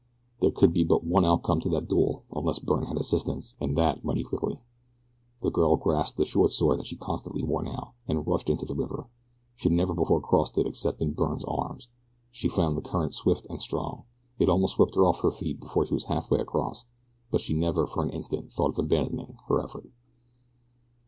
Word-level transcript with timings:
There 0.39 0.49
could 0.49 0.73
be 0.73 0.83
but 0.83 1.03
one 1.03 1.25
outcome 1.25 1.59
to 1.59 1.69
that 1.69 1.87
duel 1.87 2.23
unless 2.35 2.57
Byrne 2.57 2.85
had 2.87 2.97
assistance, 2.97 3.53
and 3.61 3.77
that 3.77 4.03
mighty 4.03 4.23
quickly. 4.23 4.59
The 5.43 5.51
girl 5.51 5.75
grasped 5.77 6.17
the 6.17 6.25
short 6.25 6.51
sword 6.53 6.79
that 6.79 6.87
she 6.87 6.95
constantly 6.95 7.43
wore 7.43 7.61
now, 7.61 7.93
and 8.07 8.25
rushed 8.25 8.49
into 8.49 8.65
the 8.65 8.73
river. 8.73 9.05
She 9.57 9.69
had 9.69 9.75
never 9.77 9.93
before 9.93 10.19
crossed 10.19 10.57
it 10.57 10.65
except 10.65 11.03
in 11.03 11.13
Byrne's 11.13 11.45
arms. 11.45 11.87
She 12.31 12.47
found 12.49 12.77
the 12.79 12.81
current 12.81 13.13
swift 13.13 13.45
and 13.47 13.61
strong. 13.61 14.05
It 14.39 14.49
almost 14.49 14.73
swept 14.77 14.95
her 14.95 15.05
off 15.05 15.21
her 15.21 15.29
feet 15.29 15.59
before 15.59 15.85
she 15.85 15.93
was 15.93 16.05
halfway 16.05 16.39
across, 16.39 16.85
but 17.29 17.39
she 17.41 17.53
never 17.53 17.85
for 17.85 18.01
an 18.01 18.09
instant 18.09 18.51
thought 18.51 18.71
of 18.71 18.79
abandoning 18.79 19.37
her 19.49 19.63
effort. 19.63 19.87